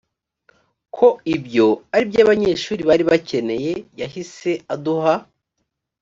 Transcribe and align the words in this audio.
ko 0.95 1.07
ibyo 1.35 1.67
ari 1.95 2.03
byo 2.09 2.19
abanyeshuri 2.25 2.81
bari 2.89 3.03
bakeneye 3.09 3.71
yahise 3.99 4.51
aduha 4.73 5.13